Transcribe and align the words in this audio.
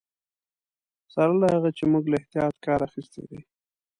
سره 1.13 1.33
له 1.41 1.47
هغه 1.55 1.69
چې 1.77 1.83
موږ 1.91 2.03
له 2.11 2.15
احتیاط 2.19 2.55
کار 2.65 2.79
اخیستی 2.87 3.23
دی. 3.29 3.39